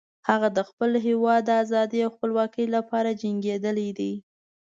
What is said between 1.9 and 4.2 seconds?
او خپلواکۍ لپاره جنګیدلی ده